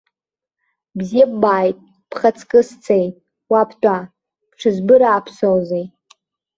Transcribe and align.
Бзиа 0.97 1.25
ббааит, 1.31 1.77
бхаҵкы 2.09 2.61
сцеит, 2.69 3.15
уа 3.51 3.61
бтәа, 3.69 3.97
бҽызбырааԥсозеи! 4.49 5.85